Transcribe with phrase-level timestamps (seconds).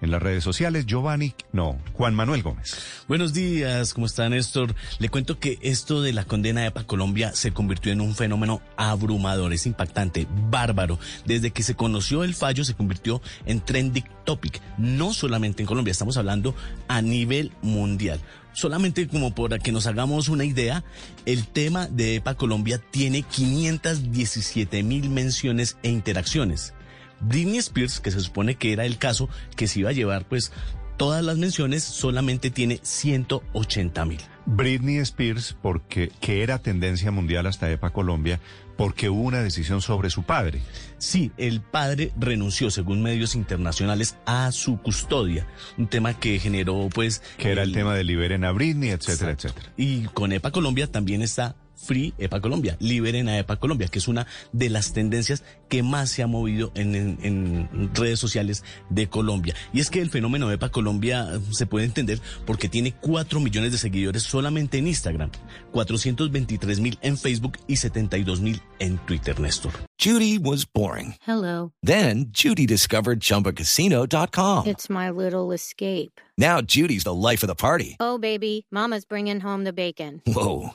[0.00, 0.86] en las redes sociales.
[0.86, 2.76] Giovanni, no, Juan Manuel Gómez.
[3.08, 4.74] Buenos días, ¿cómo está Néstor?
[4.98, 8.60] Le cuento que esto de la condena de EPA Colombia se convirtió en un fenómeno
[8.76, 10.98] abrumador, es impactante, bárbaro.
[11.24, 15.92] Desde que se conoció el fallo se convirtió en trending topic, no solamente en Colombia,
[15.92, 16.54] estamos hablando
[16.88, 18.20] a nivel mundial.
[18.52, 20.82] Solamente como para que nos hagamos una idea,
[21.26, 26.72] el tema de EPA Colombia tiene 517 mil menciones e interacciones.
[27.20, 30.52] Britney Spears, que se supone que era el caso que se iba a llevar pues
[30.96, 34.20] todas las menciones, solamente tiene 180 mil.
[34.46, 38.40] Britney Spears, porque que era tendencia mundial hasta EPA Colombia,
[38.76, 40.60] porque hubo una decisión sobre su padre.
[40.98, 45.46] Sí, el padre renunció, según medios internacionales, a su custodia.
[45.76, 47.22] Un tema que generó, pues...
[47.38, 49.60] Que era el, tema de liberen a Britney, etcétera, Exacto.
[49.60, 49.74] etcétera.
[49.76, 54.08] Y con EPA Colombia también está Free EPA Colombia, liberen a EPA Colombia, que es
[54.08, 59.08] una de las tendencias que más se ha movido en, en- en redes sociales de
[59.08, 59.54] Colombia.
[59.72, 63.72] Y es que el fenómeno EPA Colombia eh, se puede entender porque tiene 4 millones
[63.72, 65.30] de seguidores solamente en Instagram,
[65.72, 69.72] 423 mil en Facebook y 72 mil en Twitter, Néstor.
[69.98, 71.14] Judy was boring.
[71.26, 71.72] Hello.
[71.82, 74.66] Then Judy discovered ChumbaCasino.com.
[74.66, 76.20] It's my little escape.
[76.38, 77.96] Now Judy's the life of the party.
[77.98, 80.20] Oh, baby, Mama's bringing home the bacon.
[80.26, 80.74] Whoa,